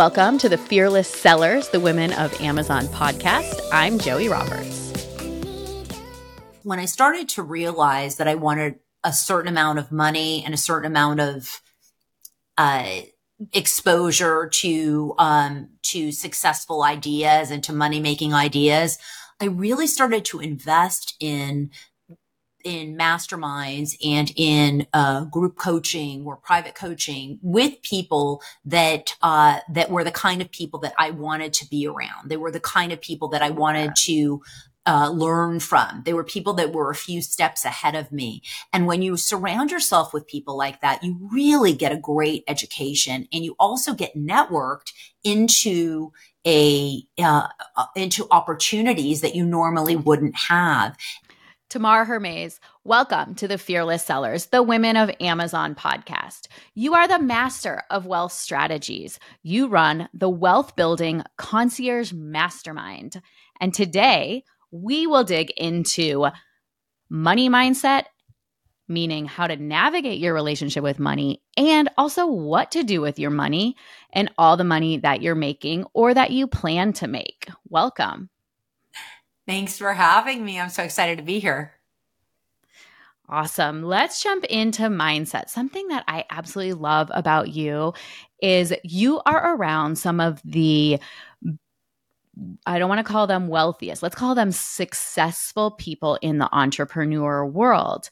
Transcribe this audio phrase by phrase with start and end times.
[0.00, 3.60] Welcome to the Fearless Sellers, the Women of Amazon podcast.
[3.70, 4.94] I'm Joie Roberts.
[6.62, 10.56] When I started to realize that I wanted a certain amount of money and a
[10.56, 11.60] certain amount of
[12.56, 13.00] uh,
[13.52, 18.96] exposure to um, to successful ideas and to money making ideas,
[19.38, 21.72] I really started to invest in
[22.64, 29.90] in masterminds and in uh, group coaching or private coaching with people that uh, that
[29.90, 32.28] were the kind of people that I wanted to be around.
[32.28, 34.42] They were the kind of people that I wanted to
[34.86, 36.02] uh, learn from.
[36.04, 38.42] They were people that were a few steps ahead of me.
[38.72, 43.28] And when you surround yourself with people like that, you really get a great education,
[43.32, 46.12] and you also get networked into
[46.46, 47.46] a uh,
[47.76, 50.96] uh into opportunities that you normally wouldn't have
[51.70, 56.48] Tamar Hermes, welcome to the Fearless Sellers, the Women of Amazon podcast.
[56.74, 59.20] You are the master of wealth strategies.
[59.44, 63.22] You run the wealth building concierge mastermind.
[63.60, 66.26] And today we will dig into
[67.08, 68.06] money mindset,
[68.88, 73.30] meaning how to navigate your relationship with money, and also what to do with your
[73.30, 73.76] money
[74.12, 77.48] and all the money that you're making or that you plan to make.
[77.68, 78.28] Welcome.
[79.46, 80.60] Thanks for having me.
[80.60, 81.72] I'm so excited to be here.
[83.28, 83.84] Awesome.
[83.84, 85.48] Let's jump into mindset.
[85.48, 87.94] Something that I absolutely love about you
[88.42, 90.98] is you are around some of the
[92.64, 94.02] I don't want to call them wealthiest.
[94.02, 98.08] Let's call them successful people in the entrepreneur world.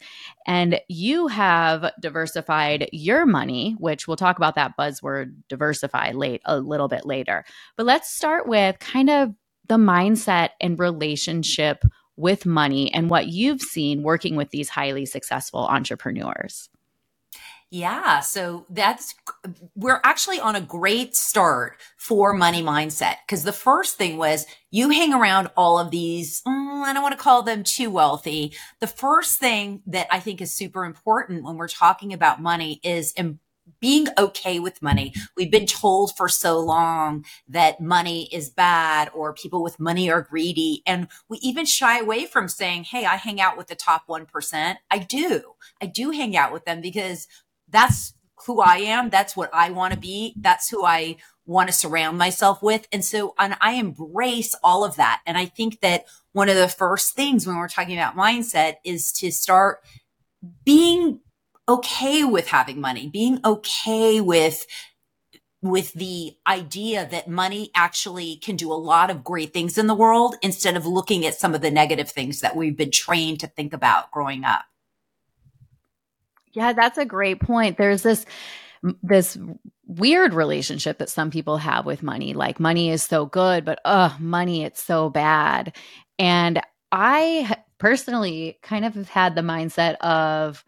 [0.47, 6.59] And you have diversified your money, which we'll talk about that buzzword diversify late a
[6.59, 7.45] little bit later.
[7.77, 9.35] But let's start with kind of
[9.69, 11.85] the mindset and relationship
[12.17, 16.69] with money and what you've seen working with these highly successful entrepreneurs.
[17.71, 19.15] Yeah, so that's
[19.77, 24.89] we're actually on a great start for money mindset because the first thing was you
[24.89, 28.55] hang around all of these, mm, I don't want to call them too wealthy.
[28.81, 33.13] The first thing that I think is super important when we're talking about money is
[33.81, 35.13] being okay with money.
[35.37, 40.23] We've been told for so long that money is bad or people with money are
[40.23, 40.83] greedy.
[40.87, 44.77] And we even shy away from saying, Hey, I hang out with the top 1%.
[44.91, 45.43] I do.
[45.81, 47.29] I do hang out with them because
[47.69, 48.15] that's
[48.47, 49.11] who I am.
[49.11, 50.35] That's what I want to be.
[50.37, 51.17] That's who I
[51.47, 52.87] want to surround myself with.
[52.93, 55.23] And so and I embrace all of that.
[55.27, 59.11] And I think that one of the first things when we're talking about mindset is
[59.13, 59.79] to start
[60.65, 61.21] being
[61.69, 64.67] okay with having money, being okay with
[65.61, 69.95] with the idea that money actually can do a lot of great things in the
[69.95, 73.47] world instead of looking at some of the negative things that we've been trained to
[73.49, 74.63] think about growing up.
[76.53, 77.77] Yeah, that's a great point.
[77.77, 78.25] There's this
[79.03, 79.37] this
[79.87, 82.35] weird relationship that some people have with money.
[82.35, 85.75] Like money is so good, but oh, money it's so bad.
[86.19, 86.61] And
[86.93, 90.65] I personally kind of have had the mindset of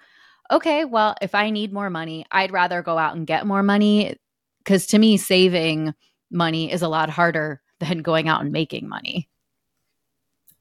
[0.50, 4.16] okay, well, if I need more money, I'd rather go out and get more money
[4.64, 5.94] because to me, saving
[6.30, 9.28] money is a lot harder than going out and making money.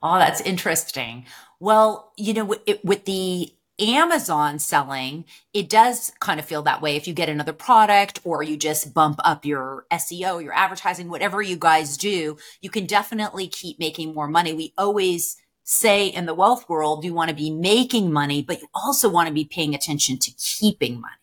[0.02, 1.26] Oh, that's interesting.
[1.60, 6.96] Well, you know, it, with the Amazon selling, it does kind of feel that way.
[6.96, 11.42] If you get another product or you just bump up your SEO, your advertising, whatever
[11.42, 14.54] you guys do, you can definitely keep making more money.
[14.54, 15.36] We always
[15.70, 19.28] say in the wealth world, you want to be making money, but you also want
[19.28, 21.14] to be paying attention to keeping money.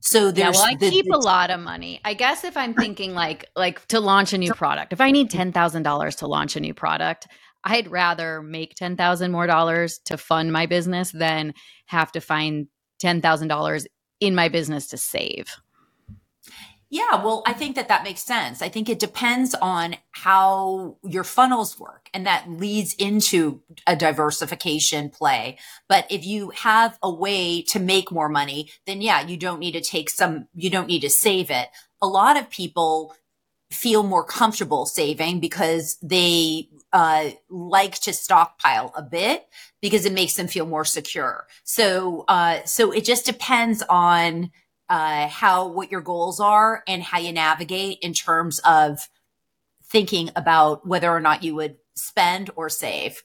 [0.00, 2.00] So there's yeah, well, I the, keep the, a lot of money.
[2.02, 5.28] I guess if I'm thinking like like to launch a new product, if I need
[5.28, 7.28] ten thousand dollars to launch a new product,
[7.62, 11.52] I'd rather make ten thousand more dollars to fund my business than
[11.84, 12.68] have to find
[12.98, 13.86] ten thousand dollars
[14.18, 15.54] in my business to save.
[16.92, 18.60] Yeah, well, I think that that makes sense.
[18.62, 25.08] I think it depends on how your funnels work and that leads into a diversification
[25.08, 25.56] play.
[25.88, 29.72] But if you have a way to make more money, then yeah, you don't need
[29.72, 31.68] to take some, you don't need to save it.
[32.02, 33.14] A lot of people
[33.70, 39.46] feel more comfortable saving because they uh, like to stockpile a bit
[39.80, 41.46] because it makes them feel more secure.
[41.62, 44.50] So, uh, so it just depends on
[44.90, 49.08] uh, how what your goals are and how you navigate in terms of
[49.84, 53.22] thinking about whether or not you would spend or save.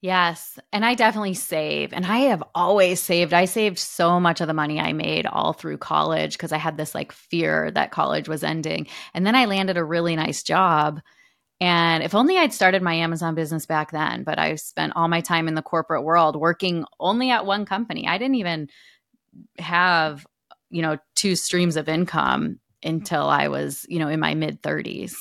[0.00, 0.60] Yes.
[0.72, 1.92] And I definitely save.
[1.92, 3.32] And I have always saved.
[3.32, 6.76] I saved so much of the money I made all through college because I had
[6.76, 8.86] this like fear that college was ending.
[9.12, 11.00] And then I landed a really nice job.
[11.60, 15.20] And if only I'd started my Amazon business back then, but I spent all my
[15.20, 18.06] time in the corporate world working only at one company.
[18.06, 18.68] I didn't even
[19.58, 20.26] have
[20.70, 25.14] you know two streams of income until I was, you know, in my mid 30s.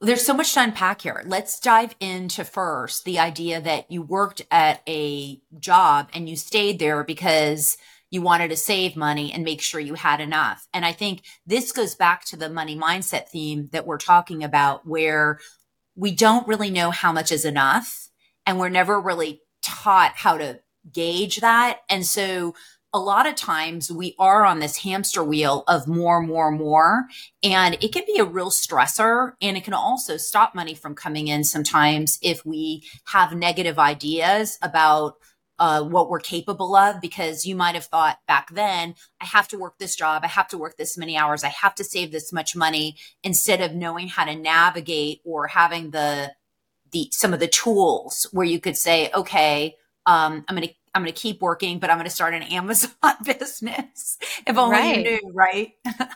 [0.00, 1.22] There's so much to unpack here.
[1.26, 6.78] Let's dive into first the idea that you worked at a job and you stayed
[6.78, 7.76] there because
[8.10, 10.66] you wanted to save money and make sure you had enough.
[10.72, 14.86] And I think this goes back to the money mindset theme that we're talking about,
[14.86, 15.40] where
[15.96, 18.08] we don't really know how much is enough
[18.46, 20.60] and we're never really taught how to
[20.92, 21.80] gauge that.
[21.88, 22.54] And so
[22.94, 27.06] a lot of times we are on this hamster wheel of more, more, more.
[27.42, 29.32] And it can be a real stressor.
[29.42, 34.58] And it can also stop money from coming in sometimes if we have negative ideas
[34.62, 35.16] about
[35.58, 39.58] uh, what we're capable of because you might have thought back then, I have to
[39.58, 40.22] work this job.
[40.24, 41.42] I have to work this many hours.
[41.42, 45.90] I have to save this much money instead of knowing how to navigate or having
[45.90, 46.32] the,
[46.92, 49.74] the, some of the tools where you could say, okay,
[50.06, 52.42] um, I'm going to I'm going to keep working, but I'm going to start an
[52.50, 52.92] Amazon
[53.24, 54.18] business.
[54.46, 54.96] If only right.
[54.98, 55.72] you knew, right?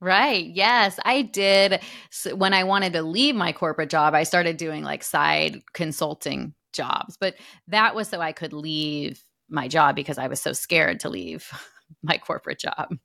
[0.00, 0.46] Right.
[0.46, 1.80] Yes, I did.
[2.10, 6.54] So when I wanted to leave my corporate job, I started doing like side consulting
[6.72, 7.36] jobs, but
[7.68, 11.48] that was so I could leave my job because I was so scared to leave
[12.02, 12.98] my corporate job.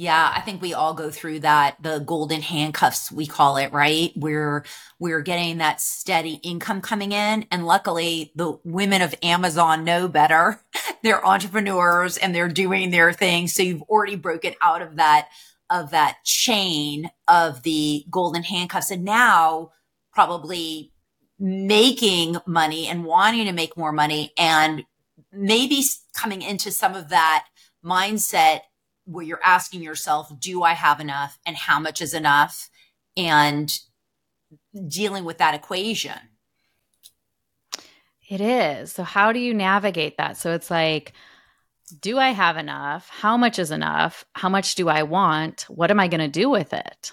[0.00, 4.12] Yeah, I think we all go through that, the golden handcuffs, we call it, right?
[4.14, 4.64] We're,
[5.00, 7.46] we're getting that steady income coming in.
[7.50, 10.60] And luckily the women of Amazon know better.
[11.02, 13.48] they're entrepreneurs and they're doing their thing.
[13.48, 15.30] So you've already broken out of that,
[15.68, 18.92] of that chain of the golden handcuffs.
[18.92, 19.72] And now
[20.12, 20.92] probably
[21.40, 24.84] making money and wanting to make more money and
[25.32, 25.82] maybe
[26.14, 27.46] coming into some of that
[27.84, 28.60] mindset
[29.08, 32.68] where you're asking yourself, do I have enough and how much is enough?
[33.16, 33.76] And
[34.86, 36.18] dealing with that equation.
[38.28, 38.92] It is.
[38.92, 40.36] So, how do you navigate that?
[40.36, 41.14] So, it's like,
[42.00, 43.08] do I have enough?
[43.08, 44.24] How much is enough?
[44.34, 45.62] How much do I want?
[45.62, 47.12] What am I going to do with it?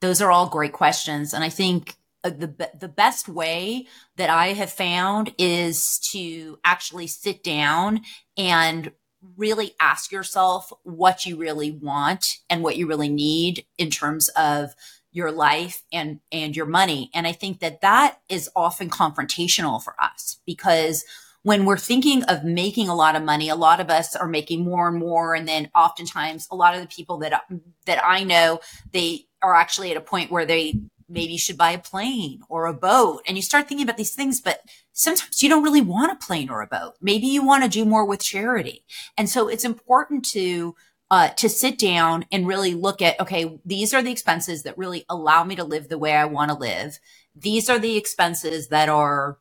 [0.00, 1.34] Those are all great questions.
[1.34, 3.86] And I think uh, the, the best way
[4.16, 8.02] that I have found is to actually sit down
[8.36, 8.92] and
[9.36, 14.74] really ask yourself what you really want and what you really need in terms of
[15.12, 17.10] your life and and your money.
[17.14, 21.04] And i think that that is often confrontational for us because
[21.42, 24.64] when we're thinking of making a lot of money a lot of us are making
[24.64, 25.34] more and more.
[25.34, 27.42] And then oftentimes a lot of the people that
[27.86, 28.60] that i know
[28.92, 30.74] they are actually at a point where they
[31.08, 33.22] maybe you should buy a plane or a boat.
[33.26, 34.60] And you start thinking about these things, but
[34.92, 36.94] sometimes you don't really want a plane or a boat.
[37.00, 38.84] Maybe you want to do more with charity.
[39.16, 40.74] And so it's important to,
[41.10, 45.04] uh, to sit down and really look at, okay, these are the expenses that really
[45.08, 46.98] allow me to live the way I want to live.
[47.34, 49.38] These are the expenses that are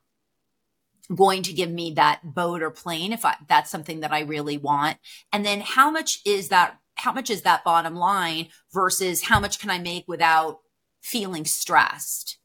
[1.13, 4.57] going to give me that boat or plane if I, that's something that I really
[4.57, 4.97] want.
[5.31, 9.59] And then how much is that how much is that bottom line versus how much
[9.59, 10.61] can I make without
[11.07, 12.37] feeling stressed.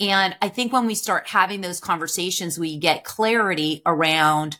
[0.00, 4.56] And I think when we start having those conversations, we get clarity around,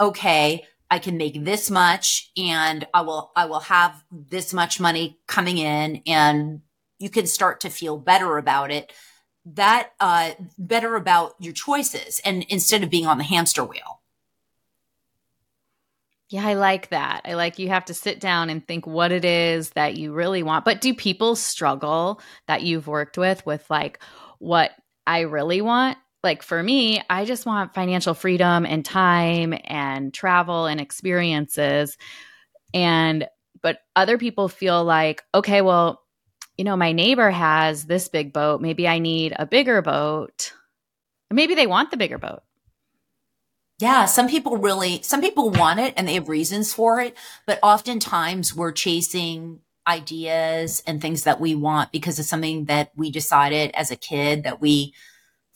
[0.00, 5.18] okay, I can make this much and I will, I will have this much money
[5.26, 6.60] coming in and
[6.98, 8.92] you can start to feel better about it.
[9.44, 14.01] That, uh, better about your choices and instead of being on the hamster wheel.
[16.32, 17.20] Yeah, I like that.
[17.26, 20.42] I like you have to sit down and think what it is that you really
[20.42, 20.64] want.
[20.64, 24.02] But do people struggle that you've worked with with like
[24.38, 24.70] what
[25.06, 25.98] I really want?
[26.24, 31.98] Like for me, I just want financial freedom and time and travel and experiences.
[32.72, 33.28] And
[33.60, 36.00] but other people feel like, okay, well,
[36.56, 38.62] you know, my neighbor has this big boat.
[38.62, 40.54] Maybe I need a bigger boat.
[41.30, 42.42] Maybe they want the bigger boat.
[43.82, 47.58] Yeah, some people really, some people want it and they have reasons for it, but
[47.64, 49.58] oftentimes we're chasing
[49.88, 54.44] ideas and things that we want because of something that we decided as a kid
[54.44, 54.94] that we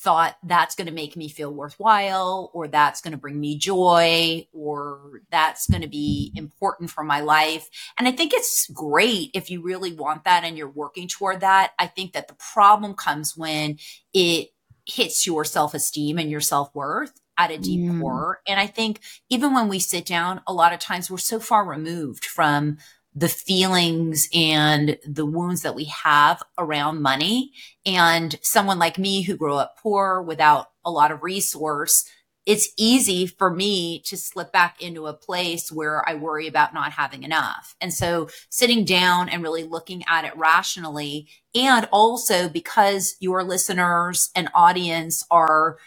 [0.01, 4.45] thought that's going to make me feel worthwhile or that's going to bring me joy
[4.53, 7.69] or that's going to be important for my life.
[7.97, 11.75] And I think it's great if you really want that and you're working toward that.
[11.79, 13.79] I think that the problem comes when
[14.13, 14.49] it
[14.87, 18.01] hits your self esteem and your self worth at a deep mm.
[18.01, 18.41] core.
[18.47, 21.67] And I think even when we sit down, a lot of times we're so far
[21.67, 22.79] removed from
[23.15, 27.53] the feelings and the wounds that we have around money.
[27.87, 32.05] And someone like me who grew up poor without a lot of resource,
[32.47, 36.93] it's easy for me to slip back into a place where I worry about not
[36.93, 37.75] having enough.
[37.81, 44.31] And so sitting down and really looking at it rationally and also because your listeners
[44.37, 45.79] and audience are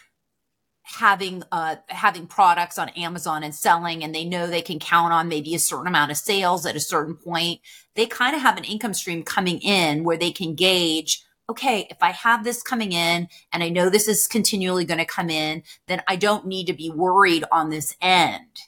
[0.82, 5.28] having uh having products on Amazon and selling and they know they can count on
[5.28, 7.60] maybe a certain amount of sales at a certain point
[7.94, 12.02] they kind of have an income stream coming in where they can gauge okay if
[12.02, 15.62] I have this coming in and I know this is continually going to come in
[15.86, 18.60] then I don't need to be worried on this end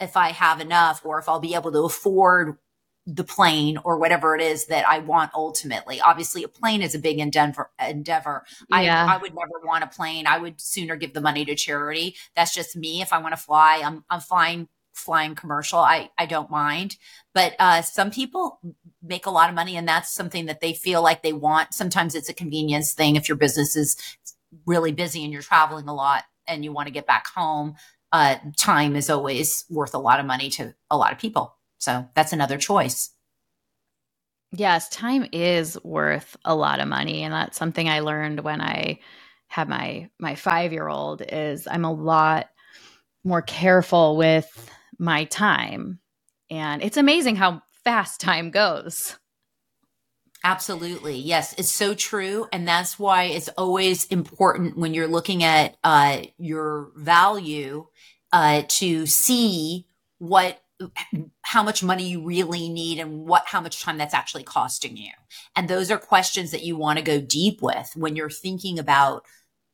[0.00, 2.58] if I have enough or if I'll be able to afford
[3.08, 5.98] the plane or whatever it is that I want ultimately.
[5.98, 7.70] Obviously, a plane is a big endeavor.
[7.80, 8.44] Endeavor.
[8.68, 9.06] Yeah.
[9.08, 10.26] I, I would never want a plane.
[10.26, 12.16] I would sooner give the money to charity.
[12.36, 13.00] That's just me.
[13.00, 15.80] If I want to fly, I'm I'm fine flying commercial.
[15.80, 16.96] I I don't mind.
[17.34, 18.60] But uh, some people
[19.02, 21.74] make a lot of money, and that's something that they feel like they want.
[21.74, 23.16] Sometimes it's a convenience thing.
[23.16, 23.96] If your business is
[24.66, 27.76] really busy and you're traveling a lot and you want to get back home,
[28.12, 31.56] uh, time is always worth a lot of money to a lot of people.
[31.78, 33.10] So that's another choice.
[34.52, 39.00] Yes, time is worth a lot of money and that's something I learned when I
[39.48, 42.48] had my my 5-year-old is I'm a lot
[43.24, 46.00] more careful with my time.
[46.50, 49.16] And it's amazing how fast time goes.
[50.44, 51.16] Absolutely.
[51.16, 52.46] Yes, it's so true.
[52.52, 57.86] And that's why it's always important when you're looking at uh, your value
[58.32, 59.86] uh, to see
[60.18, 60.62] what
[61.42, 65.10] how much money you really need and what how much time that's actually costing you
[65.56, 69.24] and those are questions that you want to go deep with when you're thinking about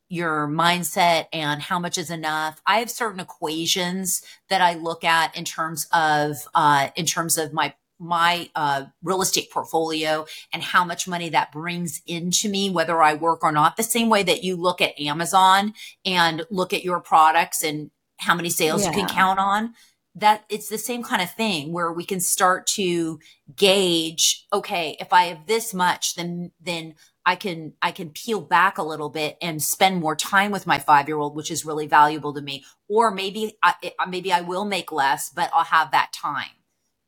[0.09, 5.35] your mindset and how much is enough i have certain equations that i look at
[5.35, 10.83] in terms of uh, in terms of my my uh, real estate portfolio and how
[10.83, 13.77] much money that brings into me, whether I work or not.
[13.77, 18.35] The same way that you look at Amazon and look at your products and how
[18.35, 18.89] many sales yeah.
[18.89, 19.73] you can count on
[20.15, 23.19] that it's the same kind of thing where we can start to
[23.55, 28.77] gauge okay if i have this much then then i can i can peel back
[28.77, 31.87] a little bit and spend more time with my 5 year old which is really
[31.87, 33.75] valuable to me or maybe I,
[34.07, 36.51] maybe i will make less but i'll have that time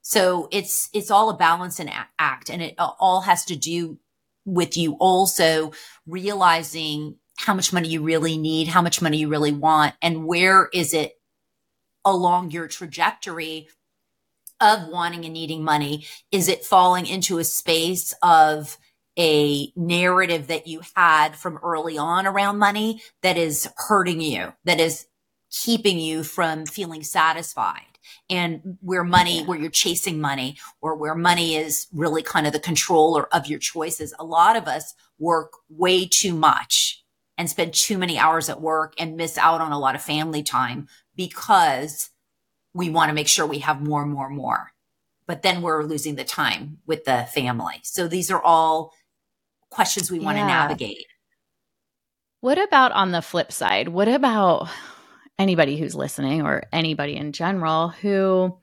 [0.01, 3.97] so it's it's all a balance and act and it uh, all has to do
[4.45, 5.71] with you also
[6.05, 10.69] realizing how much money you really need how much money you really want and where
[10.73, 11.13] is it
[12.05, 13.67] along your trajectory
[14.59, 16.05] of wanting and needing money?
[16.31, 18.77] Is it falling into a space of
[19.17, 24.79] a narrative that you had from early on around money that is hurting you, that
[24.79, 25.07] is
[25.51, 27.81] keeping you from feeling satisfied?
[28.29, 32.59] And where money, where you're chasing money, or where money is really kind of the
[32.59, 34.13] controller of your choices.
[34.17, 37.03] A lot of us work way too much
[37.37, 40.41] and spend too many hours at work and miss out on a lot of family
[40.41, 42.09] time because
[42.73, 44.71] we want to make sure we have more, more, more.
[45.25, 47.81] But then we're losing the time with the family.
[47.83, 48.93] So these are all
[49.77, 50.43] questions we want yeah.
[50.43, 51.05] to navigate.
[52.41, 53.87] What about on the flip side?
[53.87, 54.67] What about
[55.39, 58.57] anybody who's listening or anybody in general who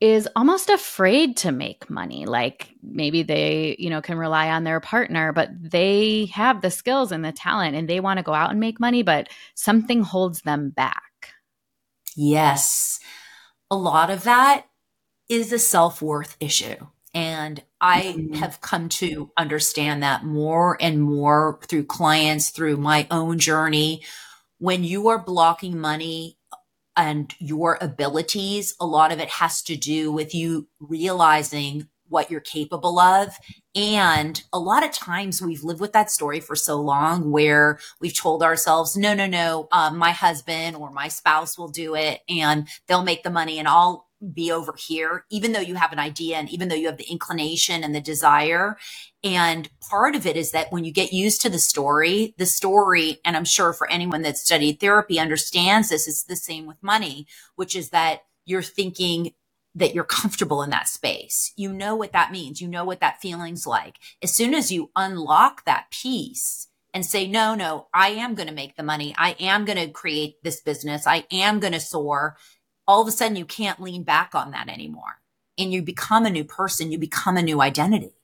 [0.00, 4.80] is almost afraid to make money like maybe they you know can rely on their
[4.80, 8.50] partner but they have the skills and the talent and they want to go out
[8.50, 11.10] and make money but something holds them back
[12.16, 13.00] Yes.
[13.70, 14.66] A lot of that
[15.28, 16.76] is a self worth issue.
[17.12, 18.34] And I mm-hmm.
[18.34, 24.04] have come to understand that more and more through clients, through my own journey.
[24.58, 26.38] When you are blocking money
[26.96, 32.40] and your abilities, a lot of it has to do with you realizing what you're
[32.40, 33.38] capable of.
[33.74, 38.16] And a lot of times we've lived with that story for so long where we've
[38.16, 42.68] told ourselves, no, no, no, um, my husband or my spouse will do it and
[42.86, 46.36] they'll make the money and I'll be over here, even though you have an idea
[46.36, 48.76] and even though you have the inclination and the desire.
[49.24, 53.18] And part of it is that when you get used to the story, the story,
[53.24, 57.26] and I'm sure for anyone that studied therapy understands this, it's the same with money,
[57.56, 59.32] which is that you're thinking
[59.74, 61.52] that you're comfortable in that space.
[61.56, 62.60] You know what that means.
[62.60, 63.98] You know what that feeling's like.
[64.22, 68.54] As soon as you unlock that piece and say, no, no, I am going to
[68.54, 69.14] make the money.
[69.16, 71.06] I am going to create this business.
[71.06, 72.36] I am going to soar.
[72.90, 75.20] All of a sudden you can't lean back on that anymore
[75.56, 76.90] and you become a new person.
[76.90, 78.16] You become a new identity.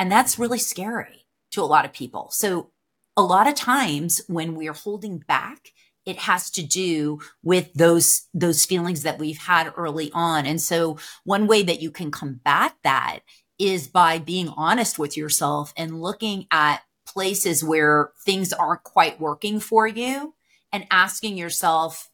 [0.00, 2.28] And that's really scary to a lot of people.
[2.32, 2.72] So
[3.16, 5.68] a lot of times when we're holding back,
[6.04, 10.98] it has to do with those those feelings that we've had early on and so
[11.22, 13.20] one way that you can combat that
[13.60, 19.60] is by being honest with yourself and looking at places where things aren't quite working
[19.60, 20.34] for you
[20.72, 22.09] and asking yourself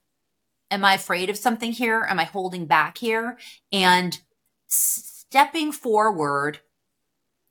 [0.70, 3.38] am i afraid of something here am i holding back here
[3.73, 4.20] and
[4.66, 6.61] stepping forward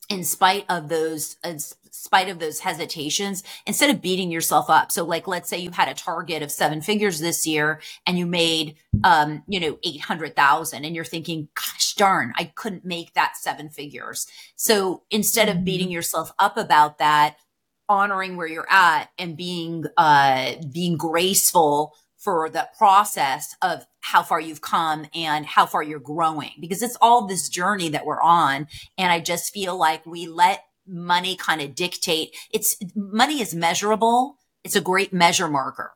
[0.09, 1.59] in spite of those in
[1.95, 4.91] spite of those hesitations, instead of beating yourself up.
[4.91, 8.25] So like, let's say you had a target of seven figures this year and you
[8.25, 13.69] made, um, you know, 800,000 and you're thinking, gosh darn, I couldn't make that seven
[13.69, 14.27] figures.
[14.55, 15.93] So instead of beating mm-hmm.
[15.93, 17.37] yourself up about that,
[17.87, 21.95] honoring where you're at and being, uh, being graceful
[22.25, 26.97] for the process of how far you've come and how far you're growing because it's
[26.99, 28.67] all this journey that we're on.
[28.97, 34.37] And I just feel like we let money kind of dictate it's money is measurable.
[34.63, 35.93] It's a great measure marker.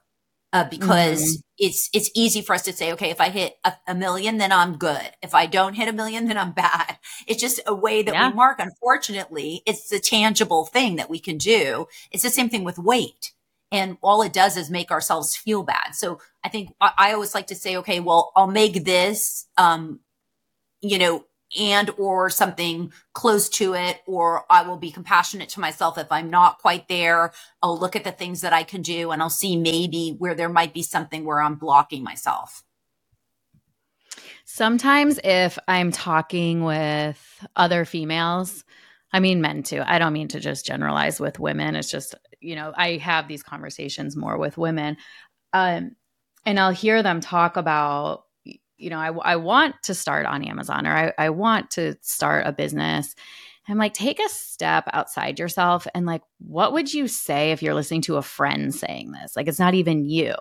[0.51, 1.41] Uh, because mm-hmm.
[1.59, 4.51] it's it's easy for us to say, okay, if I hit a, a, million, then
[4.51, 5.12] I'm good.
[5.21, 6.98] If I don't hit a million, then I'm bad.
[7.27, 8.29] It's just a way that yeah.
[8.29, 8.57] we mark.
[8.59, 11.86] Unfortunately, it's a tangible thing that we can do.
[12.09, 13.31] It's the same thing with weight.
[13.71, 15.93] And all it does is make ourselves feel bad.
[15.93, 19.99] So I think I, I always like to say, okay, well, I'll make this, um,
[20.81, 21.25] you know,
[21.59, 26.29] and or something close to it, or I will be compassionate to myself if I'm
[26.29, 27.31] not quite there.
[27.61, 30.49] I'll look at the things that I can do and I'll see maybe where there
[30.49, 32.63] might be something where I'm blocking myself.
[34.45, 38.63] Sometimes if I'm talking with other females,
[39.11, 39.81] I mean men too.
[39.85, 41.75] I don't mean to just generalize with women.
[41.75, 44.98] It's just you know, I have these conversations more with women.
[45.53, 45.96] Um,
[46.46, 48.25] and I'll hear them talk about,
[48.77, 52.48] you know, I, I want to start on Amazon or I, I want to start
[52.48, 53.15] a business.
[53.67, 57.75] I'm like, take a step outside yourself and like, what would you say if you're
[57.75, 59.36] listening to a friend saying this?
[59.36, 60.34] Like, it's not even you.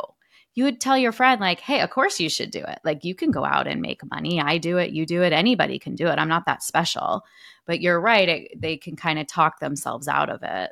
[0.54, 2.78] You would tell your friend, like, hey, of course you should do it.
[2.84, 4.40] Like, you can go out and make money.
[4.40, 4.92] I do it.
[4.92, 5.34] You do it.
[5.34, 6.18] Anybody can do it.
[6.18, 7.22] I'm not that special.
[7.66, 8.28] But you're right.
[8.28, 10.70] It, they can kind of talk themselves out of it.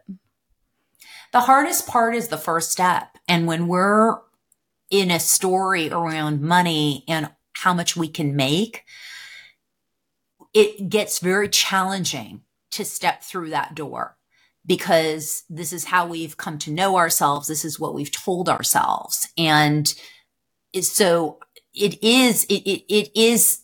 [1.32, 3.18] The hardest part is the first step.
[3.28, 4.18] And when we're
[4.90, 8.84] in a story around money and how much we can make,
[10.54, 14.16] it gets very challenging to step through that door
[14.64, 17.48] because this is how we've come to know ourselves.
[17.48, 19.28] This is what we've told ourselves.
[19.38, 19.92] And
[20.80, 21.38] so
[21.72, 23.62] it is, it, it, it is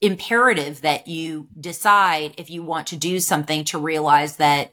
[0.00, 4.72] imperative that you decide if you want to do something to realize that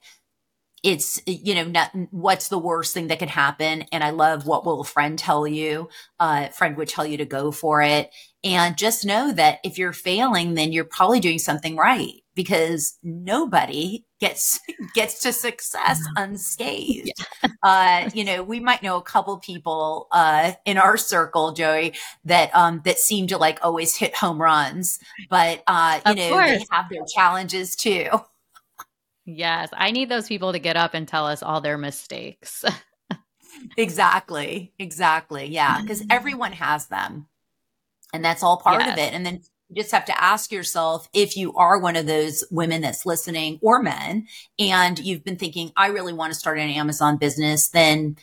[0.85, 3.85] it's you know not, what's the worst thing that could happen?
[3.91, 7.25] And i love what will a friend tell you uh, friend would tell you to
[7.25, 8.11] go for it.
[8.43, 14.05] And just know that if you're failing then you're probably doing something right because nobody
[14.19, 14.59] gets
[14.95, 17.11] gets to success unscathed.
[17.43, 17.49] Yeah.
[17.63, 21.91] uh, you know we might know a couple people uh, in our circle joie
[22.25, 24.99] that um that seem to like always hit home runs.
[25.29, 26.49] But uh you of know course.
[26.51, 28.09] they have their challenges too
[29.25, 32.63] Yes, I need those people to get up and tell us all their mistakes.
[33.77, 34.71] exactly.
[34.77, 35.47] Exactly.
[35.47, 36.11] Yeah, because mm-hmm.
[36.11, 37.27] everyone has them.
[38.13, 38.93] And that's all part yes.
[38.93, 39.13] of it.
[39.13, 42.81] And then you just have to ask yourself if you are one of those women
[42.81, 44.27] that's listening or men
[44.59, 48.17] and you've been thinking, I really want to start an Amazon business, then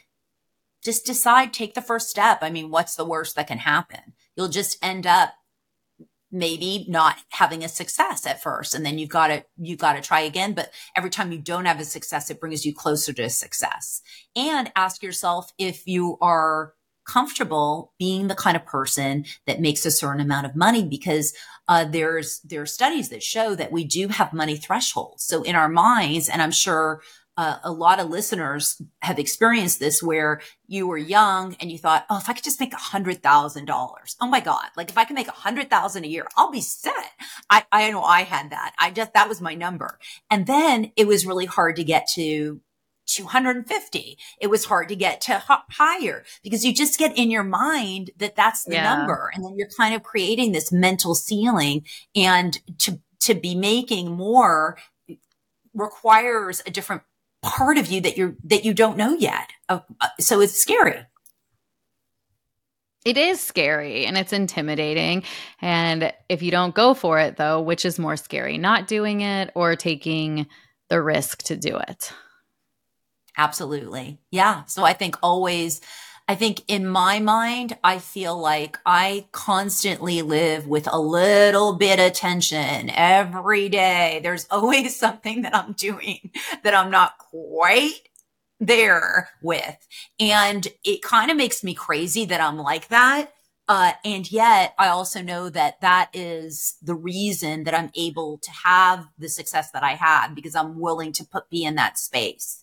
[0.82, 2.38] just decide, take the first step.
[2.42, 4.14] I mean, what's the worst that can happen?
[4.36, 5.34] You'll just end up
[6.32, 10.00] maybe not having a success at first and then you've got to you've got to
[10.00, 13.28] try again but every time you don't have a success it brings you closer to
[13.28, 14.00] success.
[14.34, 19.90] And ask yourself if you are comfortable being the kind of person that makes a
[19.90, 21.34] certain amount of money because
[21.68, 25.24] uh, there's there are studies that show that we do have money thresholds.
[25.24, 27.02] So in our minds and i'm sure
[27.36, 32.04] uh, a lot of listeners have experienced this where you were young and you thought,
[32.10, 34.98] oh, if I could just make a hundred thousand dollars, oh my God, like if
[34.98, 36.92] I can make a hundred thousand a year, I'll be set.
[37.48, 38.74] I, I know I had that.
[38.78, 39.98] I just, that was my number.
[40.30, 42.60] And then it was really hard to get to
[43.06, 44.18] 250.
[44.40, 48.36] It was hard to get to higher because you just get in your mind that
[48.36, 48.94] that's the yeah.
[48.94, 49.30] number.
[49.34, 54.76] And then you're kind of creating this mental ceiling and to, to be making more
[55.74, 57.02] requires a different
[57.42, 59.50] part of you that you're that you don't know yet.
[59.68, 61.00] Uh, uh, so it's scary.
[63.04, 65.24] It is scary and it's intimidating.
[65.60, 69.50] And if you don't go for it, though, which is more scary, not doing it
[69.56, 70.46] or taking
[70.88, 72.12] the risk to do it?
[73.36, 74.20] Absolutely.
[74.30, 74.64] Yeah.
[74.66, 75.80] So I think always
[76.28, 81.98] I think in my mind, I feel like I constantly live with a little bit
[81.98, 84.20] of tension every day.
[84.22, 86.30] There's always something that I'm doing
[86.62, 88.08] that I'm not quite
[88.60, 89.76] there with.
[90.20, 93.32] And it kind of makes me crazy that I'm like that.
[93.68, 98.50] Uh, and yet I also know that that is the reason that I'm able to
[98.50, 102.61] have the success that I have because I'm willing to put, be in that space.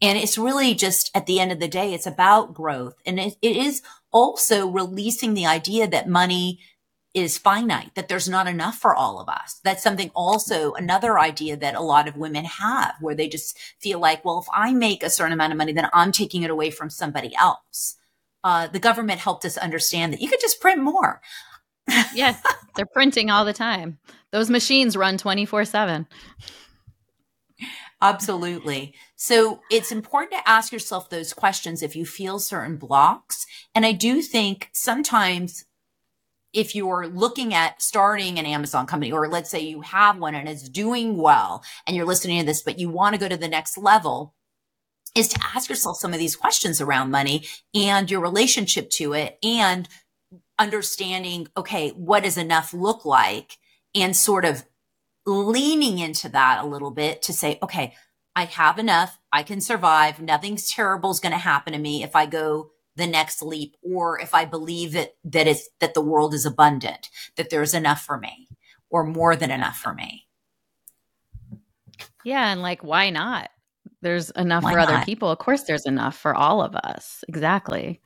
[0.00, 2.94] And it's really just at the end of the day, it's about growth.
[3.04, 3.82] And it, it is
[4.12, 6.60] also releasing the idea that money
[7.14, 9.60] is finite, that there's not enough for all of us.
[9.64, 13.98] That's something also another idea that a lot of women have where they just feel
[13.98, 16.70] like, well, if I make a certain amount of money, then I'm taking it away
[16.70, 17.96] from somebody else.
[18.44, 21.20] Uh, the government helped us understand that you could just print more.
[22.14, 22.40] yes,
[22.76, 23.98] they're printing all the time.
[24.30, 26.06] Those machines run 24 7.
[28.00, 28.94] Absolutely.
[29.16, 33.44] So it's important to ask yourself those questions if you feel certain blocks.
[33.74, 35.64] And I do think sometimes
[36.52, 40.48] if you're looking at starting an Amazon company, or let's say you have one and
[40.48, 43.48] it's doing well and you're listening to this, but you want to go to the
[43.48, 44.34] next level,
[45.14, 49.38] is to ask yourself some of these questions around money and your relationship to it
[49.42, 49.88] and
[50.58, 53.58] understanding, okay, what does enough look like?
[53.94, 54.64] And sort of
[55.28, 57.94] leaning into that a little bit to say, okay,
[58.34, 59.18] I have enough.
[59.32, 60.20] I can survive.
[60.20, 64.20] Nothing's terrible is going to happen to me if I go the next leap or
[64.20, 68.18] if I believe that, that it's, that the world is abundant, that there's enough for
[68.18, 68.48] me
[68.90, 70.26] or more than enough for me.
[72.24, 72.50] Yeah.
[72.50, 73.50] And like, why not?
[74.02, 74.88] There's enough why for not?
[74.88, 75.30] other people.
[75.30, 77.24] Of course, there's enough for all of us.
[77.28, 78.00] Exactly.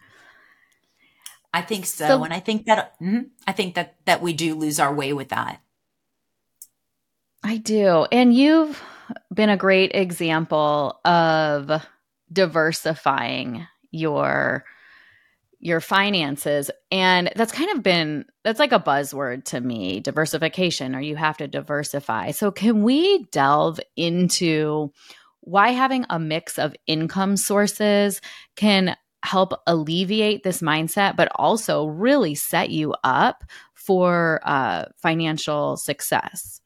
[1.52, 2.06] I think so.
[2.06, 5.12] so and I think that, mm, I think that, that we do lose our way
[5.12, 5.60] with that.
[7.44, 8.06] I do.
[8.12, 8.82] And you've
[9.32, 11.84] been a great example of
[12.32, 14.64] diversifying your
[15.64, 16.72] your finances.
[16.90, 21.36] And that's kind of been that's like a buzzword to me diversification or you have
[21.36, 22.32] to diversify.
[22.32, 24.92] So can we delve into
[25.40, 28.20] why having a mix of income sources
[28.56, 36.61] can help alleviate this mindset but also really set you up for uh, financial success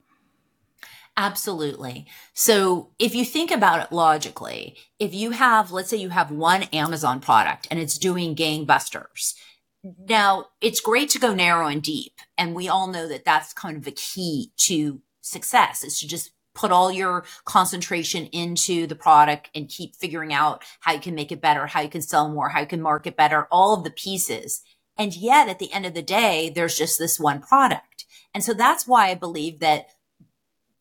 [1.16, 2.06] Absolutely.
[2.34, 6.64] So if you think about it logically, if you have, let's say you have one
[6.64, 9.34] Amazon product and it's doing gangbusters.
[9.82, 12.12] Now it's great to go narrow and deep.
[12.36, 16.32] And we all know that that's kind of the key to success is to just
[16.54, 21.30] put all your concentration into the product and keep figuring out how you can make
[21.30, 23.90] it better, how you can sell more, how you can market better, all of the
[23.90, 24.62] pieces.
[24.98, 28.06] And yet at the end of the day, there's just this one product.
[28.34, 29.86] And so that's why I believe that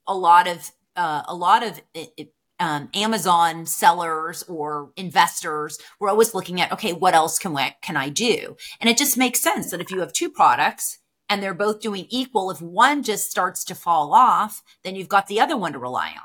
[0.08, 6.34] a lot of uh, a lot of it, um, Amazon sellers or investors, we're always
[6.34, 8.56] looking at, okay, what else can we, can I do?
[8.80, 12.08] And it just makes sense that if you have two products and they're both doing
[12.10, 15.80] equal, if one just starts to fall off, then you've got the other one to
[15.80, 16.22] rely on.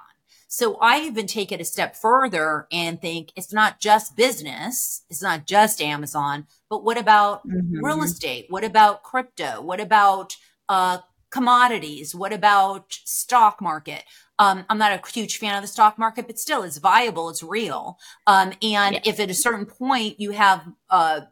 [0.47, 5.05] So I even take it a step further and think it's not just business.
[5.09, 7.85] It's not just Amazon, but what about mm-hmm.
[7.85, 8.47] real estate?
[8.51, 9.61] What about crypto?
[9.63, 10.37] What about,
[10.69, 10.99] uh,
[11.31, 12.15] commodities?
[12.15, 14.05] What about stock market?
[14.39, 17.29] Um, I'm not a huge fan of the stock market, but still it's viable.
[17.29, 17.99] It's real.
[18.27, 19.01] Um, and yeah.
[19.05, 21.23] if at a certain point you have, uh,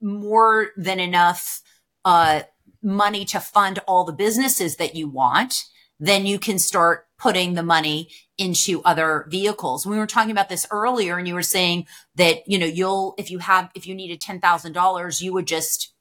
[0.00, 1.62] more than enough,
[2.04, 2.42] uh,
[2.82, 5.64] money to fund all the businesses that you want,
[5.98, 9.84] then you can start putting the money into other vehicles.
[9.84, 13.30] We were talking about this earlier and you were saying that, you know, you'll, if
[13.30, 15.92] you have, if you needed $10,000, you would just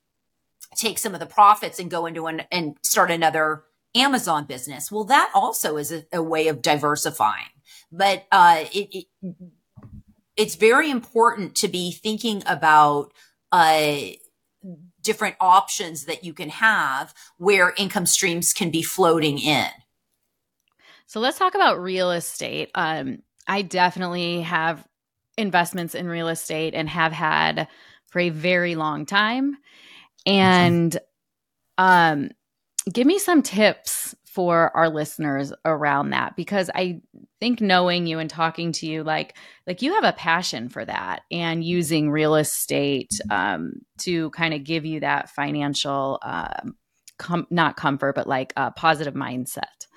[0.76, 3.64] take some of the profits and go into an and start another
[3.96, 4.92] Amazon business.
[4.92, 7.46] Well, that also is a, a way of diversifying.
[7.92, 9.36] But uh, it, it,
[10.36, 13.14] it's very important to be thinking about
[13.52, 13.96] uh,
[15.02, 19.70] different options that you can have where income streams can be floating in.
[21.06, 22.70] So let's talk about real estate.
[22.76, 24.86] Um, I definitely have
[25.38, 27.70] investments in real estate and have had
[28.08, 29.58] for a very long time.
[30.28, 30.98] And
[31.78, 32.30] um,
[32.92, 37.02] give me some tips for our listeners around that because I
[37.40, 39.36] think knowing you and talking to you, like
[39.66, 44.64] like you have a passion for that and using real estate um, to kind of
[44.64, 46.62] give you that financial, uh,
[47.18, 49.88] com- not comfort, but like a positive mindset.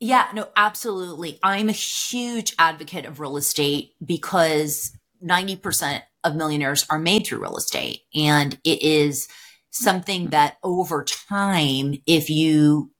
[0.00, 1.38] Yeah, no, absolutely.
[1.42, 7.56] I'm a huge advocate of real estate because 90% of millionaires are made through real
[7.56, 8.00] estate.
[8.14, 9.28] And it is
[9.70, 12.90] something that over time, if you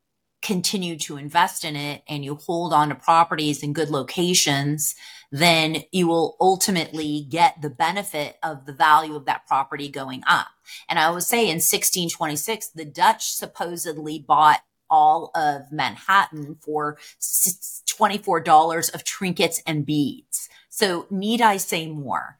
[0.42, 4.94] continue to invest in it and you hold on to properties in good locations,
[5.32, 10.46] then you will ultimately get the benefit of the value of that property going up.
[10.88, 18.94] And I would say in 1626, the Dutch supposedly bought all of Manhattan for $24
[18.94, 20.48] of trinkets and beads.
[20.68, 22.38] So need I say more?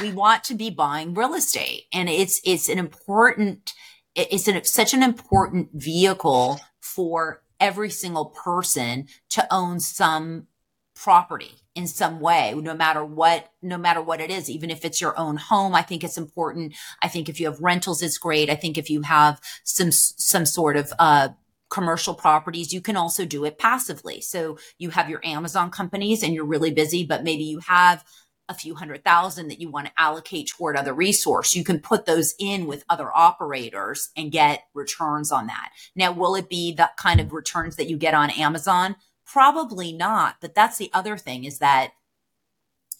[0.00, 1.84] We want to be buying real estate.
[1.92, 3.72] And it's, it's an important,
[4.14, 10.46] it's an, such an important vehicle for every single person to own some
[10.94, 14.50] property in some way no matter what no matter what it is.
[14.50, 16.74] Even if it's your own home i think it's important.
[17.02, 18.50] I think if you have rentals it's great.
[18.50, 21.30] I think if you have some some sort of uh
[21.70, 24.20] commercial properties you can also do it passively.
[24.20, 28.04] So you have your amazon companies and you're really busy but maybe you have
[28.50, 32.04] a few hundred thousand that you want to allocate toward other resource you can put
[32.04, 36.90] those in with other operators and get returns on that now will it be the
[36.98, 38.94] kind of returns that you get on amazon
[39.32, 40.36] Probably not.
[40.40, 41.92] But that's the other thing is that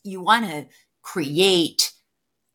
[0.04, 0.66] you want to
[1.02, 1.92] create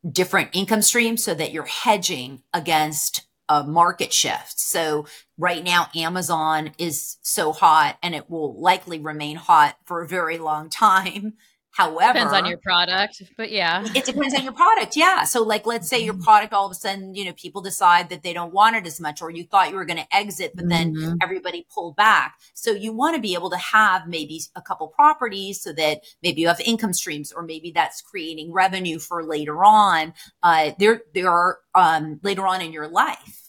[0.10, 4.62] different income streams so that you're hedging against a market shift.
[4.62, 10.08] So right now, Amazon is so hot and it will likely remain hot for a
[10.08, 11.34] very long time.
[11.76, 14.96] However, depends on your product, but yeah, it depends on your product.
[14.96, 15.26] Yeah.
[15.26, 16.24] So, like, let's say your mm-hmm.
[16.24, 19.02] product all of a sudden, you know, people decide that they don't want it as
[19.02, 21.16] much, or you thought you were going to exit, but then mm-hmm.
[21.22, 22.36] everybody pulled back.
[22.54, 26.40] So, you want to be able to have maybe a couple properties so that maybe
[26.40, 30.14] you have income streams, or maybe that's creating revenue for later on.
[30.42, 33.45] Uh, there, there are um, later on in your life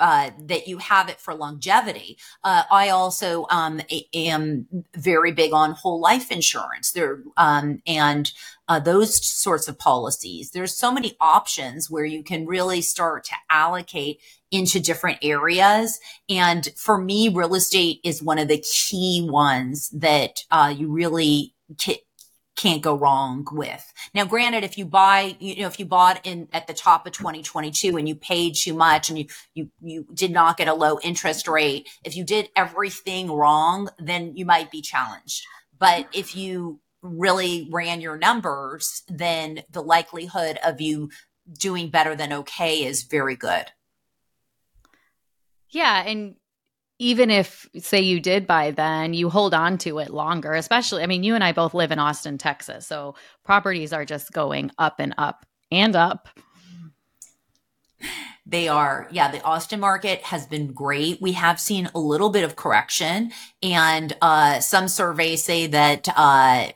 [0.00, 2.18] uh, that you have it for longevity.
[2.42, 3.80] Uh, I also um,
[4.14, 8.32] am very big on whole life insurance there um, and
[8.66, 10.50] uh, those sorts of policies.
[10.50, 16.00] There's so many options where you can really start to allocate into different areas.
[16.28, 21.54] And for me, real estate is one of the key ones that uh, you really
[22.60, 23.90] can't go wrong with.
[24.14, 27.12] Now, granted, if you buy, you know, if you bought in at the top of
[27.12, 30.98] 2022 and you paid too much and you, you, you did not get a low
[31.02, 35.46] interest rate, if you did everything wrong, then you might be challenged.
[35.78, 41.08] But if you really ran your numbers, then the likelihood of you
[41.58, 43.64] doing better than okay is very good.
[45.70, 46.02] Yeah.
[46.02, 46.34] And
[47.00, 51.06] even if say you did buy then you hold on to it longer especially i
[51.06, 55.00] mean you and i both live in austin texas so properties are just going up
[55.00, 56.28] and up and up.
[58.46, 59.08] They are.
[59.12, 61.20] Yeah the austin market has been great.
[61.20, 63.30] We have seen a little bit of correction
[63.62, 66.68] and uh, some surveys say that uh,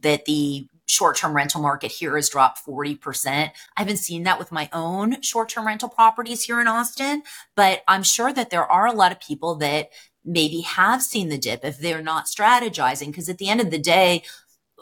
[0.00, 3.26] that the short term rental market here has dropped 40%.
[3.26, 7.22] I haven't seen that with my own short term rental properties here in Austin,
[7.54, 9.90] but I'm sure that there are a lot of people that
[10.24, 13.06] maybe have seen the dip if they're not strategizing.
[13.06, 14.22] Because at the end of the day,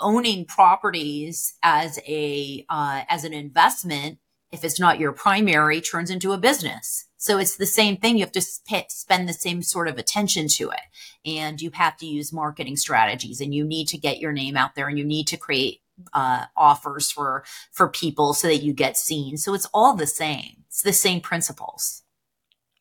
[0.00, 4.18] owning properties as a uh, as an investment
[4.50, 8.24] if it's not your primary turns into a business so it's the same thing you
[8.24, 10.80] have to sp- spend the same sort of attention to it
[11.24, 14.74] and you have to use marketing strategies and you need to get your name out
[14.74, 15.81] there and you need to create
[16.12, 19.36] uh, offers for for people so that you get seen.
[19.36, 20.64] So it's all the same.
[20.68, 22.02] It's the same principles.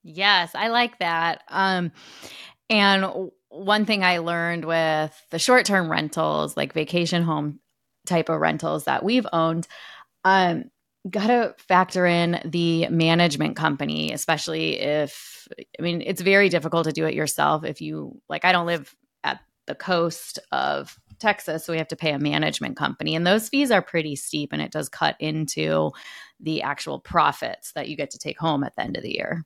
[0.04, 1.44] Yes, I like that.
[1.48, 1.92] Um,
[2.70, 7.60] and one thing I learned with the short term rentals, like vacation home
[8.06, 9.68] type of rentals that we've owned,
[10.24, 10.72] um,
[11.10, 16.94] got to factor in the management company, especially if, I mean, it's very difficult to
[16.94, 21.72] do it yourself if you, like, I don't live at the coast of Texas, so
[21.72, 23.16] we have to pay a management company.
[23.16, 25.92] And those fees are pretty steep and it does cut into
[26.40, 29.46] the actual profits that you get to take home at the end of the year.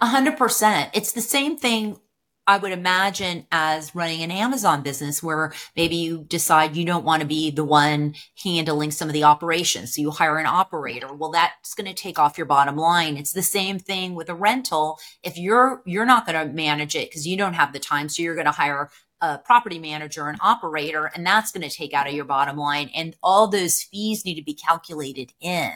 [0.00, 0.90] A hundred percent.
[0.94, 1.98] It's the same thing
[2.46, 7.20] I would imagine as running an Amazon business where maybe you decide you don't want
[7.20, 9.94] to be the one handling some of the operations.
[9.94, 11.12] So you hire an operator.
[11.14, 13.16] Well, that's going to take off your bottom line.
[13.16, 14.98] It's the same thing with a rental.
[15.22, 18.08] If you're, you're not going to manage it because you don't have the time.
[18.08, 21.92] So you're going to hire a property manager, an operator, and that's going to take
[21.92, 22.90] out of your bottom line.
[22.94, 25.72] And all those fees need to be calculated in.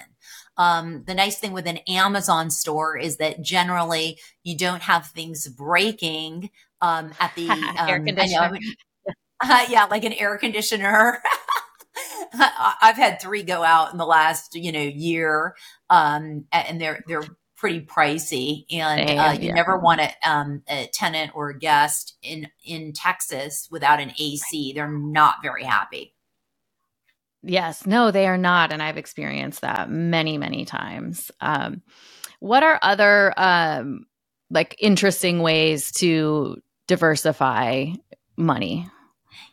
[0.57, 5.48] Um, the nice thing with an Amazon store is that generally you don't have things
[5.48, 8.59] breaking um, at the um, air conditioner.
[9.40, 11.22] uh, yeah, like an air conditioner.
[12.83, 15.54] I've had three go out in the last you know year,
[15.90, 17.22] um, and they're they're
[17.64, 19.55] pretty pricey, and uh, you yeah.
[19.55, 24.74] never want a, um, a tenant or a guest in in Texas without an AC.
[24.74, 26.14] They're not very happy.
[27.42, 31.31] Yes, no, they are not, and I've experienced that many, many times.
[31.40, 31.81] Um,
[32.40, 34.05] what are other um,
[34.50, 37.87] like interesting ways to diversify
[38.37, 38.90] money?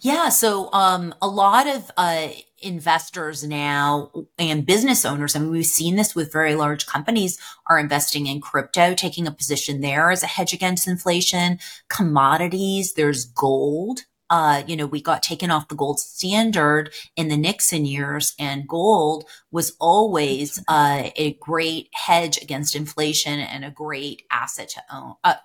[0.01, 5.65] Yeah, so um, a lot of uh, investors now and business owners, I mean, we've
[5.65, 7.37] seen this with very large companies
[7.67, 13.25] are investing in crypto, taking a position there as a hedge against inflation, commodities, there's
[13.25, 14.01] gold.
[14.31, 18.67] Uh, you know, we got taken off the gold standard in the Nixon years, and
[18.67, 25.13] gold was always uh, a great hedge against inflation and a great asset to own.
[25.23, 25.35] Uh,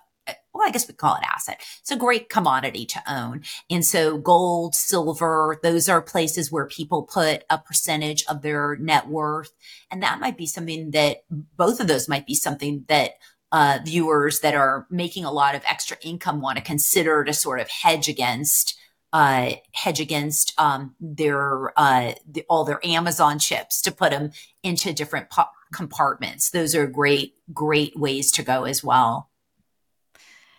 [0.57, 1.61] well, I guess we call it asset.
[1.79, 3.43] It's a great commodity to own.
[3.69, 9.07] And so gold, silver, those are places where people put a percentage of their net
[9.07, 9.51] worth.
[9.91, 13.11] And that might be something that both of those might be something that
[13.51, 17.59] uh, viewers that are making a lot of extra income want to consider to sort
[17.59, 18.77] of hedge against
[19.13, 24.31] uh, hedge against um, their uh, the, all their Amazon chips to put them
[24.63, 26.49] into different po- compartments.
[26.49, 29.29] Those are great great ways to go as well.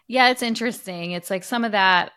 [0.08, 1.12] Yeah, it's interesting.
[1.12, 2.12] It's like some of that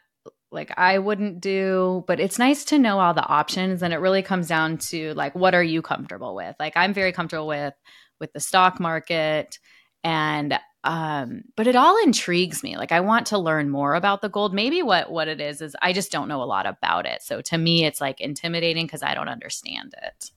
[0.52, 4.22] like I wouldn't do, but it's nice to know all the options and it really
[4.22, 6.56] comes down to like what are you comfortable with?
[6.60, 7.74] Like I'm very comfortable with
[8.20, 9.60] with the stock market
[10.04, 14.30] and um but it all intrigues me like i want to learn more about the
[14.30, 17.22] gold maybe what what it is is i just don't know a lot about it
[17.22, 20.32] so to me it's like intimidating because i don't understand it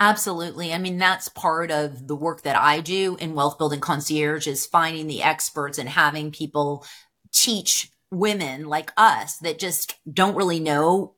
[0.00, 0.72] Absolutely.
[0.72, 4.66] I mean, that's part of the work that I do in wealth building concierge is
[4.66, 6.84] finding the experts and having people
[7.32, 11.14] teach women like us that just don't really know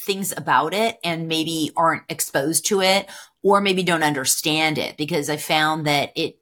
[0.00, 3.08] things about it and maybe aren't exposed to it
[3.42, 6.38] or maybe don't understand it because I found that it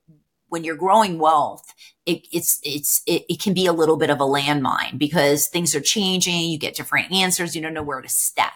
[0.55, 1.75] when you're growing wealth,
[2.07, 5.75] it, it's it's it, it, can be a little bit of a landmine because things
[5.75, 6.49] are changing.
[6.49, 7.57] You get different answers.
[7.57, 8.53] You don't know where to step.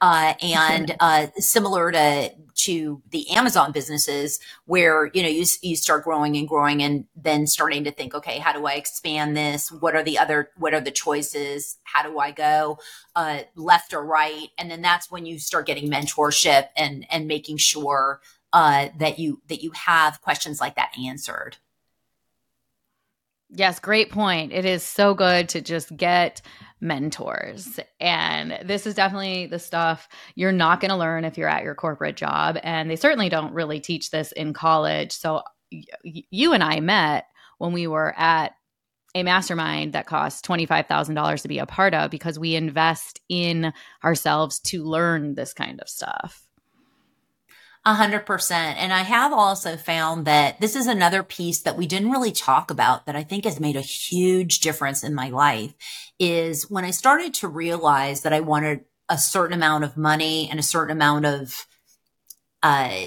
[0.00, 6.04] Uh, and uh, similar to to the Amazon businesses, where you know you you start
[6.04, 9.72] growing and growing, and then starting to think, okay, how do I expand this?
[9.72, 11.76] What are the other What are the choices?
[11.82, 12.78] How do I go
[13.16, 14.46] uh, left or right?
[14.58, 18.20] And then that's when you start getting mentorship and and making sure
[18.52, 21.56] uh, that you that you have questions like that answered.
[23.54, 24.52] Yes, great point.
[24.52, 26.40] It is so good to just get
[26.80, 27.78] mentors.
[28.00, 31.74] And this is definitely the stuff you're not going to learn if you're at your
[31.74, 32.58] corporate job.
[32.62, 35.12] And they certainly don't really teach this in college.
[35.12, 37.26] So y- you and I met
[37.58, 38.52] when we were at
[39.14, 44.60] a mastermind that costs $25,000 to be a part of because we invest in ourselves
[44.60, 46.46] to learn this kind of stuff.
[47.84, 48.78] A hundred percent.
[48.78, 52.70] And I have also found that this is another piece that we didn't really talk
[52.70, 55.74] about that I think has made a huge difference in my life
[56.16, 60.60] is when I started to realize that I wanted a certain amount of money and
[60.60, 61.66] a certain amount of,
[62.62, 63.06] uh,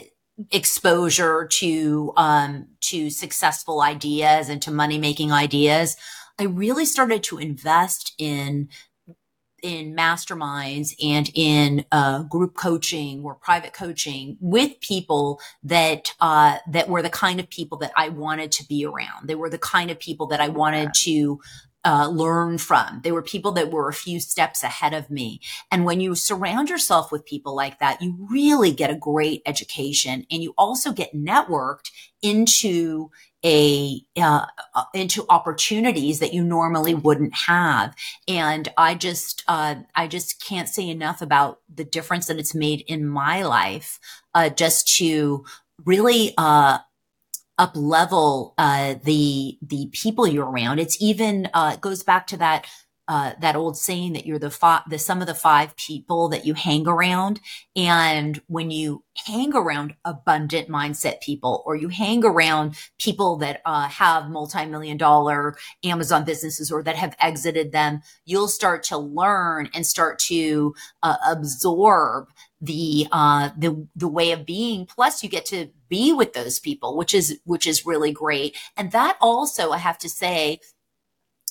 [0.52, 5.96] exposure to, um, to successful ideas and to money making ideas.
[6.38, 8.68] I really started to invest in
[9.66, 16.88] in masterminds and in uh, group coaching or private coaching with people that uh, that
[16.88, 19.28] were the kind of people that I wanted to be around.
[19.28, 21.40] They were the kind of people that I wanted to
[21.84, 23.02] uh, learn from.
[23.04, 25.40] They were people that were a few steps ahead of me.
[25.72, 30.26] And when you surround yourself with people like that, you really get a great education
[30.32, 33.10] and you also get networked into
[33.46, 37.96] a uh, uh, into opportunities that you normally wouldn't have.
[38.28, 42.82] And i just uh, i just can't say enough about the difference that it's made
[42.88, 44.00] in my life
[44.34, 45.46] uh, just to
[45.86, 46.80] really uh,
[47.58, 50.80] up level uh, the the people you're around.
[50.80, 51.50] It's even
[51.82, 52.66] goes back to that
[53.08, 56.46] uh, that old saying that you're the five, the sum of the five people that
[56.46, 57.40] you hang around.
[57.76, 63.88] And when you hang around abundant mindset people, or you hang around people that uh,
[63.88, 69.86] have multi-million dollar Amazon businesses or that have exited them, you'll start to learn and
[69.86, 72.28] start to uh, absorb
[72.62, 76.96] the uh the the way of being plus you get to be with those people
[76.98, 80.58] which is which is really great and that also i have to say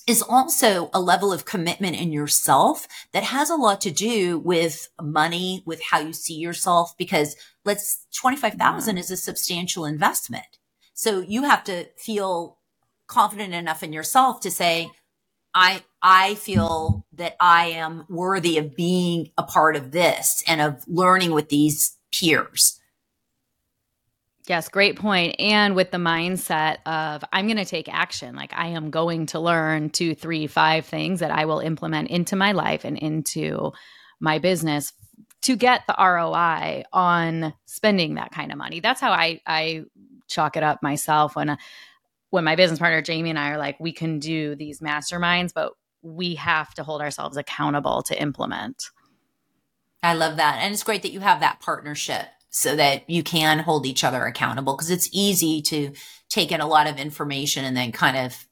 [0.07, 4.89] is also a level of commitment in yourself that has a lot to do with
[5.01, 10.59] money, with how you see yourself, because let's 25,000 is a substantial investment.
[10.93, 12.59] So you have to feel
[13.07, 14.91] confident enough in yourself to say,
[15.55, 20.85] I, I feel that I am worthy of being a part of this and of
[20.87, 22.81] learning with these peers.
[24.47, 25.37] Yes, great point.
[25.39, 29.41] And with the mindset of I'm going to take action, like I am going to
[29.41, 33.73] learn two, three, five things that I will implement into my life and into
[34.21, 34.93] my business
[35.43, 38.81] to get the ROI on spending that kind of money.
[38.81, 39.85] That's how I I
[40.29, 41.57] chalk it up myself when uh,
[42.29, 45.73] when my business partner Jamie and I are like we can do these masterminds, but
[46.03, 48.91] we have to hold ourselves accountable to implement.
[50.03, 50.59] I love that.
[50.61, 54.25] And it's great that you have that partnership so that you can hold each other
[54.25, 55.93] accountable because it's easy to
[56.29, 58.47] take in a lot of information and then kind of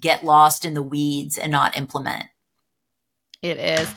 [0.00, 2.24] get lost in the weeds and not implement.
[3.42, 3.94] It is.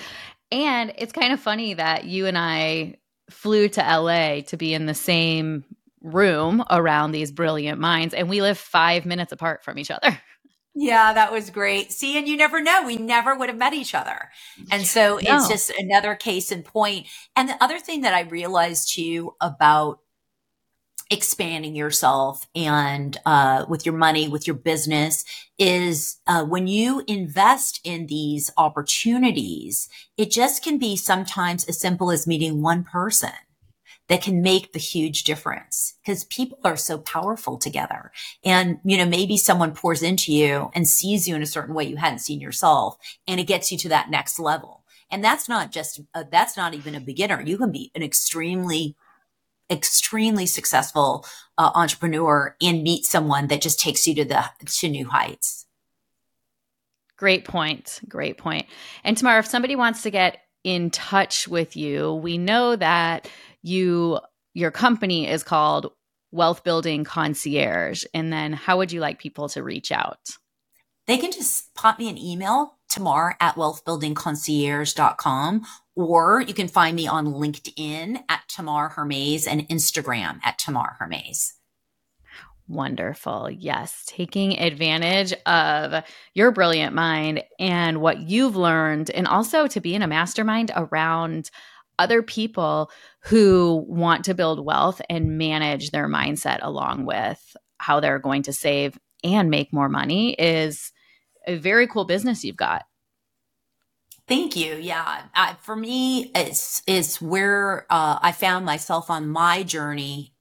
[0.51, 2.97] And it's kind of funny that you and I
[3.29, 5.63] flew to LA to be in the same
[6.01, 10.19] room around these brilliant minds and we live 5 minutes apart from each other.
[10.75, 11.91] Yeah, that was great.
[11.91, 12.83] See, and you never know.
[12.83, 14.29] We never would have met each other.
[14.71, 15.35] And so no.
[15.35, 17.07] it's just another case in point.
[17.35, 19.99] And the other thing that I realized too about
[21.11, 25.23] expanding yourself and uh, with your money, with your business,
[25.59, 32.09] is uh, when you invest in these opportunities, it just can be sometimes as simple
[32.09, 33.29] as meeting one person
[34.09, 38.11] that can make the huge difference because people are so powerful together.
[38.43, 41.85] And, you know, maybe someone pours into you and sees you in a certain way
[41.85, 42.97] you hadn't seen yourself
[43.27, 44.83] and it gets you to that next level.
[45.09, 47.41] And that's not just, uh, that's not even a beginner.
[47.41, 48.95] You can be an extremely
[49.71, 51.25] extremely successful
[51.57, 55.65] uh, entrepreneur and meet someone that just takes you to the to new heights.
[57.17, 58.01] Great point.
[58.07, 58.65] Great point.
[59.03, 63.29] And Tamar if somebody wants to get in touch with you, we know that
[63.63, 64.19] you
[64.53, 65.91] your company is called
[66.31, 68.05] Wealth Building Concierge.
[68.13, 70.19] And then how would you like people to reach out?
[71.05, 77.07] They can just pop me an email, Tamar at wealthbuildingconcierge.com, or you can find me
[77.07, 81.55] on LinkedIn at Tamar Hermes and Instagram at Tamar Hermes.
[82.69, 83.49] Wonderful.
[83.51, 84.05] Yes.
[84.07, 90.01] Taking advantage of your brilliant mind and what you've learned, and also to be in
[90.01, 91.51] a mastermind around
[91.99, 92.91] other people
[93.21, 98.53] who want to build wealth and manage their mindset along with how they're going to
[98.53, 100.91] save and make more money is
[101.47, 102.83] a very cool business you've got.
[104.27, 104.75] Thank you.
[104.75, 110.32] Yeah, uh, for me, it's it's where uh, I found myself on my journey,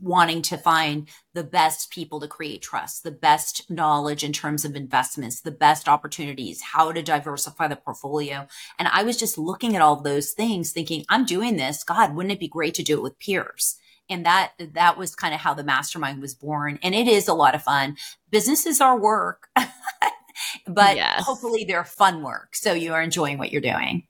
[0.00, 4.74] wanting to find the best people to create trust, the best knowledge in terms of
[4.74, 8.46] investments, the best opportunities, how to diversify the portfolio,
[8.78, 11.84] and I was just looking at all those things, thinking, I'm doing this.
[11.84, 13.76] God, wouldn't it be great to do it with peers?
[14.08, 17.32] and that that was kind of how the mastermind was born and it is a
[17.32, 17.96] lot of fun
[18.32, 19.46] businesses are work
[20.66, 21.24] but yes.
[21.24, 22.54] hopefully they're fun work.
[22.54, 24.06] So you are enjoying what you're doing.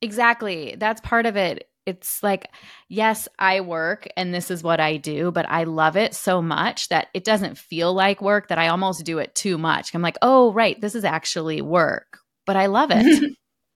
[0.00, 0.76] Exactly.
[0.78, 1.68] That's part of it.
[1.86, 2.50] It's like,
[2.88, 6.88] yes, I work and this is what I do, but I love it so much
[6.88, 9.94] that it doesn't feel like work that I almost do it too much.
[9.94, 13.32] I'm like, oh, right, this is actually work, but I love it.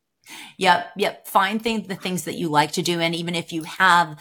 [0.58, 0.90] yep.
[0.96, 1.28] Yep.
[1.28, 3.00] Find the things that you like to do.
[3.00, 4.20] And even if you have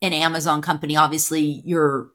[0.00, 2.12] an Amazon company, obviously you're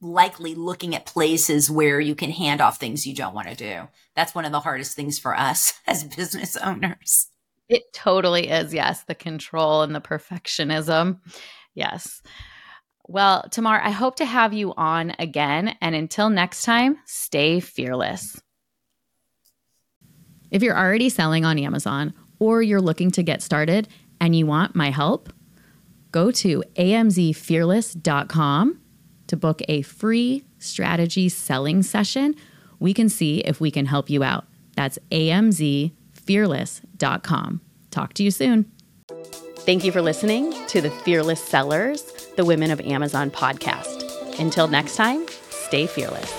[0.00, 3.88] likely looking at places where you can hand off things you don't want to do.
[4.14, 7.28] That's one of the hardest things for us as business owners.
[7.68, 8.74] It totally is.
[8.74, 9.04] Yes.
[9.04, 11.20] The control and the perfectionism.
[11.74, 12.22] Yes.
[13.06, 15.76] Well, Tamar, I hope to have you on again.
[15.80, 18.40] And until next time, stay fearless.
[20.50, 23.88] If you're already selling on Amazon or you're looking to get started
[24.20, 25.32] and you want my help,
[26.12, 28.80] go to amzfearless.com
[29.26, 32.34] to book a free strategy selling session,
[32.78, 34.46] we can see if we can help you out.
[34.76, 36.03] That's amzfearless.com.
[37.90, 38.70] Talk to you soon.
[39.58, 42.02] Thank you for listening to the Fearless Sellers,
[42.36, 44.38] the Women of Amazon podcast.
[44.38, 46.30] Until next time, stay fearless.